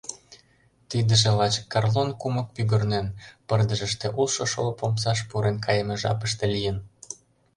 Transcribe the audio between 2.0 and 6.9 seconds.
кумык пӱгырнен, пырдыжыште улшо шолып омсаш пурен кайыме жапыште лийын.